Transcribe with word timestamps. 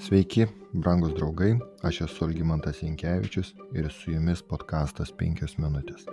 Sveiki, 0.00 0.46
brangus 0.72 1.12
draugai, 1.12 1.58
aš 1.84 1.98
esu 2.06 2.24
Algymantas 2.24 2.78
Jankievičius 2.80 3.50
ir 3.76 3.90
su 3.92 4.14
jumis 4.14 4.40
podkastas 4.48 5.10
5 5.18 5.58
minutės. 5.60 6.06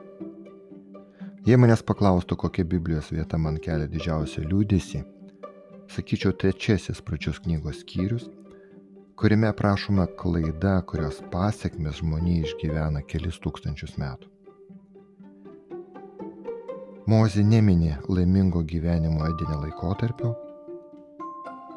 Jei 1.48 1.56
manęs 1.56 1.86
paklaustų, 1.88 2.36
kokia 2.42 2.66
Biblijos 2.68 3.14
vieta 3.16 3.40
man 3.40 3.56
kelia 3.64 3.88
didžiausią 3.88 4.44
liūdėsi, 4.44 5.06
sakyčiau 5.96 6.36
trečiasis 6.36 7.00
pradžios 7.00 7.40
knygos 7.46 7.80
skyrius, 7.86 8.26
kuriame 9.16 9.48
aprašoma 9.54 10.10
klaida, 10.20 10.82
kurios 10.84 11.22
pasiekmes 11.32 12.02
žmonija 12.02 12.50
išgyvena 12.50 13.06
kelis 13.08 13.40
tūkstančius 13.40 13.96
metų. 14.04 14.28
Mozė 17.08 17.48
neminė 17.48 18.02
laimingo 18.12 18.66
gyvenimo 18.68 19.24
edinio 19.32 19.62
laikotarpio, 19.64 20.34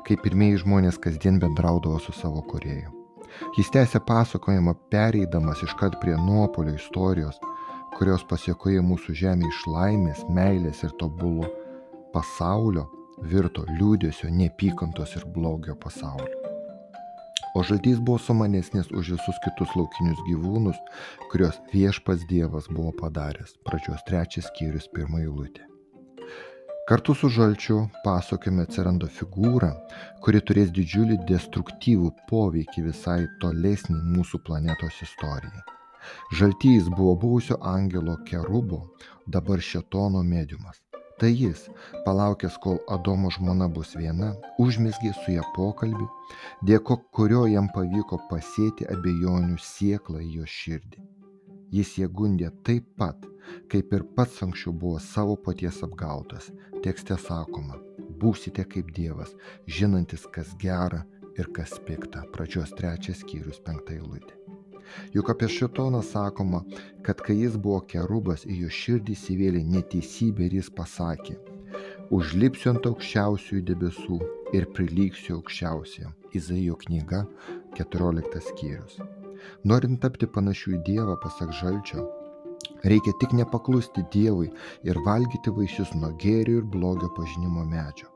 kai 0.06 0.16
pirmieji 0.24 0.62
žmonės 0.64 0.98
kasdien 1.02 1.38
bendraudavo 1.42 1.98
su 2.02 2.14
savo 2.16 2.42
kurėju. 2.50 2.90
Jis 3.56 3.70
tęsė 3.74 4.00
pasakojimą 4.06 4.74
pereidamas 4.92 5.62
iškart 5.66 6.00
prie 6.02 6.16
nuopolio 6.18 6.74
istorijos, 6.76 7.38
kurios 7.96 8.24
pasiekoje 8.32 8.82
mūsų 8.84 9.14
žemė 9.22 9.48
iš 9.48 9.62
laimės, 9.70 10.24
meilės 10.28 10.82
ir 10.86 10.94
tobulo 11.00 11.48
pasaulio 12.14 12.88
virto 13.32 13.64
liūdėsio, 13.78 14.30
neapykantos 14.34 15.16
ir 15.18 15.26
blogio 15.34 15.76
pasauliu. 15.78 16.40
O 17.54 17.64
žaltys 17.66 17.98
buvo 17.98 18.18
sumanesnis 18.22 18.92
už 18.94 19.16
visus 19.16 19.40
kitus 19.44 19.72
laukinius 19.74 20.20
gyvūnus, 20.28 20.78
kuriuos 21.32 21.58
viešpats 21.72 22.28
Dievas 22.30 22.70
buvo 22.70 22.94
padaręs. 23.02 23.56
Pradžios 23.66 24.06
trečias 24.06 24.46
skyrius 24.52 24.86
pirmą 24.94 25.24
eilutę. 25.24 25.69
Kartu 26.90 27.14
su 27.14 27.28
žalčiu 27.30 27.76
pasakojime 28.04 28.64
atsiranda 28.66 29.06
figūra, 29.16 29.68
kuri 30.26 30.40
turės 30.48 30.72
didžiulį 30.74 31.20
destruktyvų 31.28 32.08
poveikį 32.30 32.82
visai 32.88 33.20
tolesnį 33.44 33.98
mūsų 34.16 34.40
planetos 34.48 34.98
istorijai. 35.06 35.62
Žaltys 36.40 36.88
buvo 36.96 37.12
buvusio 37.24 37.60
angelo 37.74 38.16
kerubo, 38.26 38.80
dabar 39.36 39.62
šetono 39.68 40.24
mediumas. 40.32 40.82
Tai 41.22 41.30
jis, 41.30 41.62
palaukęs, 42.08 42.58
kol 42.58 42.82
Adomo 42.98 43.30
žmona 43.38 43.70
bus 43.70 43.94
viena, 43.94 44.34
užmesgė 44.58 45.14
su 45.22 45.38
ją 45.38 45.46
pokalbį, 45.54 46.10
dėko 46.66 46.98
kurio 47.14 47.46
jam 47.54 47.70
pavyko 47.76 48.18
pasėti 48.32 48.90
abejonių 48.96 49.62
sieklą 49.62 50.26
į 50.26 50.40
jo 50.40 50.52
širdį. 50.58 51.06
Jis 51.70 51.98
ją 52.02 52.10
gundė 52.10 52.50
taip 52.66 52.90
pat, 52.98 53.30
kaip 53.72 53.94
ir 53.96 54.04
pats 54.16 54.42
anksčiau 54.46 54.72
buvo 54.72 54.98
savo 55.02 55.36
paties 55.36 55.82
apgautas. 55.86 56.50
Tekste 56.84 57.16
sakoma, 57.20 57.78
būsite 58.20 58.64
kaip 58.68 58.92
Dievas, 58.96 59.34
žinantis, 59.66 60.26
kas 60.34 60.52
gera 60.60 61.04
ir 61.38 61.50
kas 61.56 61.78
pikta. 61.86 62.24
Pradžios 62.34 62.74
trečias 62.76 63.22
skyrius 63.24 63.62
penktą 63.64 63.96
eilutę. 63.98 64.36
Juk 65.14 65.30
apie 65.30 65.48
šitoną 65.48 66.02
sakoma, 66.02 66.64
kad 67.06 67.20
kai 67.22 67.36
jis 67.38 67.56
buvo 67.56 67.80
kerubas, 67.92 68.42
į 68.46 68.64
jo 68.64 68.70
širdį 68.80 69.14
įsivėlė 69.14 69.62
neteisybė 69.76 70.48
ir 70.48 70.56
jis 70.58 70.70
pasakė, 70.74 71.36
užlipsiu 72.10 72.72
ant 72.74 72.88
aukščiausiųjų 72.90 73.62
debesų 73.70 74.18
ir 74.56 74.66
prilyksiu 74.74 75.38
aukščiausiam. 75.38 76.16
Izaijo 76.34 76.76
knyga 76.78 77.24
14 77.78 78.42
skyrius. 78.50 79.00
Norint 79.66 79.98
tapti 80.02 80.28
panašių 80.30 80.76
į 80.76 80.82
Dievą, 80.86 81.16
pasak 81.22 81.50
žalčio, 81.58 82.04
reikia 82.84 83.12
tik 83.20 83.32
nepaklusti 83.36 84.04
Dievui 84.12 84.50
ir 84.84 85.00
valgyti 85.06 85.52
vaisius 85.56 85.92
nuo 85.94 86.12
gėrio 86.22 86.60
ir 86.60 86.66
blogio 86.74 87.10
pažinimo 87.16 87.64
medžio. 87.68 88.08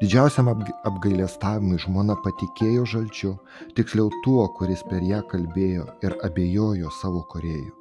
Didžiausiam 0.00 0.48
apgailestavimui 0.54 1.80
žmona 1.82 2.16
patikėjo 2.24 2.84
žalčiu, 2.92 3.32
tiksliau 3.76 4.10
tuo, 4.24 4.46
kuris 4.56 4.84
per 4.90 5.02
ją 5.02 5.20
kalbėjo 5.30 5.86
ir 6.06 6.14
abejojo 6.26 6.92
savo 7.00 7.24
korėjų. 7.32 7.72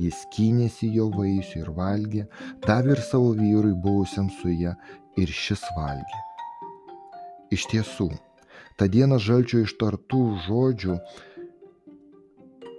Jis 0.00 0.22
kynėsi 0.32 0.88
jo 0.94 1.10
vaisių 1.12 1.60
ir 1.60 1.72
valgė, 1.76 2.24
davė 2.64 2.94
ir 2.96 3.02
savo 3.04 3.34
vyrui 3.36 3.74
buvusiam 3.84 4.30
su 4.40 4.54
ją 4.54 4.72
ir 5.20 5.34
šis 5.42 5.66
valgė. 5.76 6.22
Iš 7.52 7.66
tiesų, 7.72 8.08
tą 8.78 8.88
dieną 8.88 9.18
žalčio 9.20 9.66
ištartų 9.66 10.22
žodžių 10.46 10.96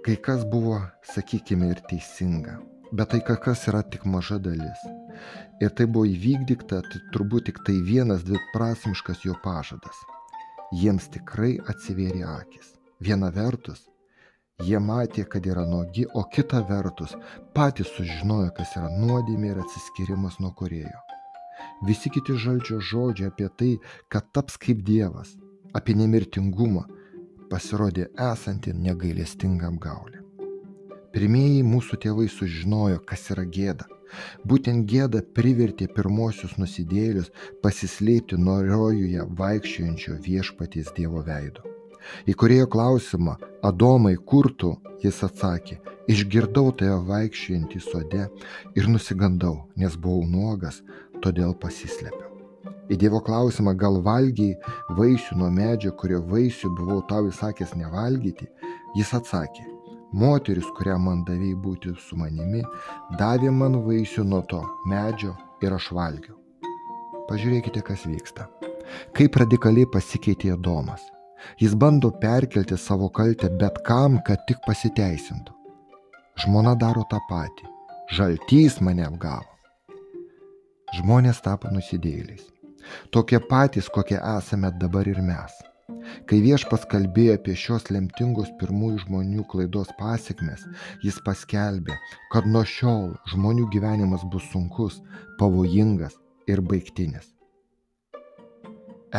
kai 0.02 0.16
kas 0.18 0.42
buvo, 0.50 0.80
sakykime, 1.14 1.68
ir 1.70 1.80
teisinga, 1.86 2.56
bet 2.92 3.10
tai 3.10 3.20
kas 3.24 3.66
yra 3.68 3.82
tik 3.82 4.04
maža 4.04 4.38
dalis. 4.38 4.80
Ir 5.64 5.70
tai 5.76 5.86
buvo 5.86 6.04
įvykdyta, 6.08 6.82
tai 6.90 7.00
turbūt 7.14 7.48
tik 7.48 7.62
tai 7.66 7.78
vienas 7.86 8.24
dviprasmiškas 8.26 9.24
jo 9.24 9.36
pažadas. 9.44 9.98
Jiems 10.72 11.08
tikrai 11.12 11.54
atsivėrė 11.68 12.24
akis. 12.28 12.74
Viena 13.02 13.30
vertus, 13.34 13.84
jie 14.62 14.78
matė, 14.78 15.24
kad 15.28 15.46
yra 15.46 15.64
nuogi, 15.68 16.06
o 16.14 16.24
kita 16.34 16.62
vertus, 16.68 17.14
patys 17.56 17.90
sužinojo, 17.96 18.52
kas 18.56 18.76
yra 18.78 18.90
nuodėmė 18.94 19.52
ir 19.52 19.62
atsiskirimas 19.64 20.38
nuo 20.40 20.52
korėjo. 20.58 21.00
Visi 21.86 22.10
kiti 22.14 22.36
žalčio 22.38 22.80
žodžiai 22.80 23.30
apie 23.30 23.48
tai, 23.58 23.72
kad 24.08 24.30
taps 24.34 24.58
kaip 24.58 24.82
Dievas, 24.86 25.34
apie 25.74 25.94
nemirtingumą, 25.98 26.86
pasirodė 27.50 28.08
esanti 28.32 28.72
negailestinga 28.72 29.68
apgaulė. 29.68 30.21
Pirmieji 31.12 31.60
mūsų 31.68 31.98
tėvai 32.00 32.28
sužinojo, 32.32 33.02
kas 33.04 33.26
yra 33.34 33.44
gėda. 33.44 33.84
Būtent 34.48 34.86
gėda 34.88 35.20
privertė 35.36 35.88
pirmosius 35.92 36.54
nusidėlius 36.60 37.28
pasislėpti 37.64 38.38
nuo 38.40 38.58
rojuje 38.64 39.26
vaikščiojančio 39.40 40.16
viešpaties 40.24 40.92
Dievo 40.96 41.20
veido. 41.26 41.64
Į 42.26 42.34
kurėjo 42.40 42.66
klausimą, 42.72 43.36
Adomai, 43.62 44.14
kur 44.16 44.48
tu, 44.58 44.72
jis 45.04 45.20
atsakė, 45.26 45.78
išgirdau 46.10 46.72
tave 46.80 46.96
vaikščiojantį 47.10 47.82
sode 47.84 48.26
ir 48.78 48.88
nusigandau, 48.90 49.68
nes 49.76 49.96
buvau 49.96 50.24
nuogas, 50.28 50.80
todėl 51.22 51.52
pasislėpiau. 51.54 52.30
Į 52.88 52.98
Dievo 53.04 53.20
klausimą, 53.24 53.76
gal 53.78 54.00
valgiai 54.04 54.56
vaisių 54.96 55.38
nuo 55.44 55.52
medžio, 55.52 55.92
kurio 56.00 56.24
vaisių 56.32 56.72
buvau 56.80 57.02
tau 57.08 57.28
įsakęs 57.28 57.76
nevalgyti, 57.78 58.48
jis 58.98 59.14
atsakė, 59.20 59.68
moteris, 60.12 60.68
kurią 60.76 60.98
man 61.00 61.24
davėjai 61.28 61.58
būti 61.64 61.94
su 62.06 62.18
manimi, 62.20 62.62
davė 63.18 63.50
man 63.50 63.80
vaisių 63.86 64.24
nuo 64.28 64.42
to 64.48 64.60
medžio 64.88 65.34
ir 65.64 65.74
aš 65.76 65.90
valgiau. 65.96 66.36
Pažiūrėkite, 67.28 67.82
kas 67.86 68.04
vyksta. 68.06 68.48
Kaip 69.16 69.36
radikaliai 69.40 69.88
pasikeitė 69.88 70.56
Domas. 70.60 71.02
Jis 71.58 71.74
bando 71.74 72.10
perkelti 72.22 72.76
savo 72.78 73.08
kaltę 73.08 73.50
bet 73.58 73.80
kam, 73.86 74.20
kad 74.26 74.44
tik 74.46 74.60
pasiteisintų. 74.66 75.54
Žmona 76.44 76.74
daro 76.78 77.02
tą 77.10 77.18
patį. 77.28 77.68
Žaltys 78.12 78.80
mane 78.84 79.04
apgavo. 79.06 79.48
Žmonės 80.92 81.40
tapo 81.40 81.70
nusidėliais. 81.72 82.44
Tokie 83.14 83.40
patys, 83.48 83.88
kokie 83.88 84.18
esame 84.18 84.70
dabar 84.80 85.08
ir 85.08 85.22
mes. 85.24 85.54
Kai 86.28 86.40
viešpas 86.44 86.86
kalbėjo 86.92 87.36
apie 87.38 87.54
šios 87.58 87.88
lemtingos 87.94 88.50
pirmųjų 88.60 89.04
žmonių 89.04 89.44
klaidos 89.52 89.92
pasiekmes, 89.98 90.64
jis 91.04 91.20
paskelbė, 91.26 91.96
kad 92.34 92.48
nuo 92.48 92.64
šiol 92.74 93.12
žmonių 93.34 93.68
gyvenimas 93.74 94.26
bus 94.32 94.48
sunkus, 94.52 95.00
pavojingas 95.38 96.18
ir 96.50 96.64
baigtinis. 96.72 97.32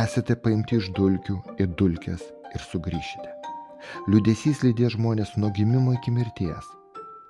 Esate 0.03 0.37
paimti 0.45 0.79
iš 0.81 0.91
dulkių 0.97 1.39
ir 1.61 1.73
dulkės 1.79 2.23
ir 2.53 2.69
sugrįšite. 2.69 3.33
Liūdėsys 4.09 4.63
lydės 4.65 4.95
žmonės 4.97 5.35
nuo 5.37 5.51
gimimo 5.53 5.93
iki 5.97 6.13
mirties 6.15 6.71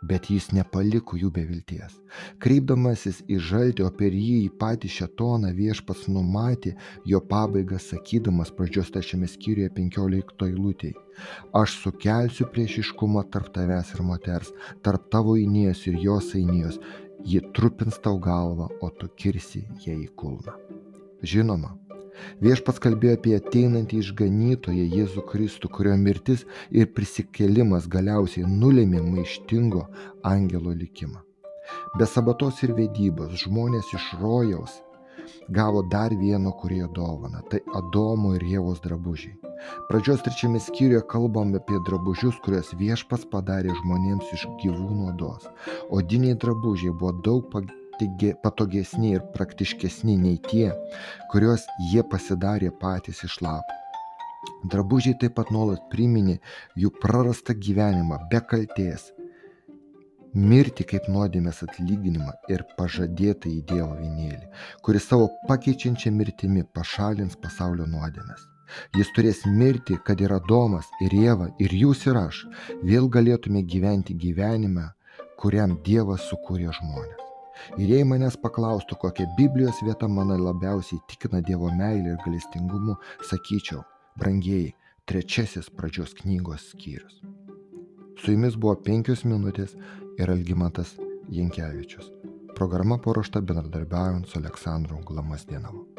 bet 0.09 0.29
jis 0.31 0.49
nepaliko 0.55 1.17
jų 1.19 1.29
be 1.35 1.43
vilties. 1.47 1.95
Kreipdamasis 2.43 3.21
į 3.31 3.39
žaltį, 3.49 3.85
o 3.87 3.91
per 3.99 4.15
jį 4.15 4.37
į 4.45 4.51
patį 4.61 4.91
šetoną 4.97 5.53
viešpats 5.57 6.09
numatė 6.11 6.75
jo 7.09 7.21
pabaigą, 7.31 7.79
sakydamas 7.81 8.51
pradžios 8.57 8.91
trečiame 8.93 9.29
skyriuje 9.31 9.71
15 9.79 10.47
eilutėje. 10.49 10.97
Aš 11.55 11.77
sukelsiu 11.83 12.49
priešiškumą 12.53 13.25
tarp 13.33 13.53
tavęs 13.55 13.93
ir 13.95 14.05
moters, 14.07 14.53
tarp 14.85 15.09
tavo 15.13 15.37
įnijos 15.39 15.85
ir 15.91 15.99
jos 16.01 16.33
įnijos. 16.39 16.79
Ji 17.23 17.39
trupins 17.55 18.01
tau 18.03 18.17
galvą, 18.19 18.67
o 18.83 18.89
tu 18.99 19.07
kirsi 19.07 19.63
ją 19.85 19.95
į 19.95 20.09
kulną. 20.19 20.57
Žinoma, 21.23 21.69
Viešpats 22.45 22.81
kalbėjo 22.83 23.17
apie 23.17 23.35
ateinantį 23.39 23.99
išganytoją 24.03 24.85
Jėzų 24.97 25.25
Kristų, 25.31 25.71
kurio 25.75 25.97
mirtis 26.05 26.45
ir 26.71 26.89
prisikėlimas 26.95 27.89
galiausiai 27.97 28.47
nulėmė 28.47 29.03
maištingo 29.09 29.85
angelo 30.35 30.73
likimą. 30.83 31.21
Be 31.97 32.07
sabatos 32.09 32.63
ir 32.65 32.73
vedybos 32.77 33.37
žmonės 33.45 33.93
iš 33.97 34.09
rojaus 34.21 34.81
gavo 35.49 35.83
dar 35.93 36.13
vieno 36.19 36.51
kurėjo 36.61 36.89
dovaną- 36.97 37.41
tai 37.51 37.59
Adomo 37.79 38.33
ir 38.35 38.43
Jėvos 38.53 38.81
drabužiai. 38.85 39.35
Pradžios 39.89 40.23
trečiame 40.25 40.59
skyriuje 40.59 41.01
kalbam 41.13 41.55
apie 41.55 41.79
drabužius, 41.87 42.39
kuriuos 42.43 42.73
viešpas 42.81 43.25
padarė 43.31 43.71
žmonėms 43.79 44.33
iš 44.37 44.45
gyvūnų 44.63 45.07
odos. 45.13 45.47
Odiniai 45.89 46.35
drabužiai 46.35 46.91
buvo 46.91 47.13
daug 47.27 47.49
patogesni 48.43 49.13
ir 49.15 49.23
praktiškesni 49.35 50.17
nei 50.17 50.37
tie, 50.49 50.71
kuriuos 51.31 51.65
jie 51.91 52.03
pasidarė 52.03 52.71
patys 52.81 53.23
iš 53.27 53.39
lapų. 53.45 53.79
Drabužiai 54.71 55.17
taip 55.19 55.35
pat 55.39 55.51
nuolat 55.55 55.83
priminė 55.91 56.37
jų 56.79 56.91
prarastą 57.01 57.55
gyvenimą 57.65 58.19
be 58.31 58.39
kalties, 58.51 59.11
mirti 60.33 60.85
kaip 60.89 61.07
nuodėmės 61.15 61.61
atlyginimą 61.67 62.33
ir 62.51 62.63
pažadėtą 62.77 63.51
į 63.51 63.61
Dievo 63.69 63.93
vienėlį, 63.99 64.47
kuris 64.85 65.07
savo 65.11 65.29
pakeičiančią 65.49 66.11
mirtimi 66.15 66.65
pašalins 66.77 67.37
pasaulio 67.43 67.87
nuodėmės. 67.87 68.47
Jis 68.97 69.11
turės 69.15 69.43
mirti, 69.45 69.99
kad 70.07 70.21
ir 70.23 70.33
Adomas, 70.33 70.87
ir 71.05 71.13
Jėva, 71.13 71.51
ir 71.61 71.75
jūs 71.83 72.07
ir 72.09 72.17
aš 72.23 72.45
vėl 72.81 73.09
galėtume 73.17 73.61
gyventi 73.75 74.17
gyvenime, 74.25 74.89
kuriam 75.37 75.77
Dievas 75.85 76.25
sukūrė 76.31 76.73
žmonės. 76.79 77.22
Ir 77.77 77.93
jei 77.95 78.05
manęs 78.07 78.37
paklaustų, 78.41 78.97
kokia 79.01 79.27
Biblijos 79.37 79.81
vieta 79.85 80.09
mane 80.09 80.37
labiausiai 80.41 81.01
tikina 81.09 81.41
Dievo 81.45 81.71
meilė 81.73 82.15
ir 82.15 82.21
galestingumu, 82.25 82.97
sakyčiau, 83.29 83.83
brangieji, 84.19 84.73
trečiasis 85.09 85.69
pradžios 85.73 86.15
knygos 86.21 86.71
skyrius. 86.73 87.21
Su 88.19 88.31
jumis 88.31 88.55
buvo 88.55 88.75
penkios 88.85 89.25
minutės 89.27 89.73
ir 90.19 90.31
Algymantas 90.31 90.95
Jankievičius. 91.33 92.11
Programa 92.53 92.99
paruošta 93.01 93.41
bendradarbiaujant 93.41 94.29
su 94.29 94.39
Aleksandru 94.39 95.01
Glamasdinovu. 95.07 95.92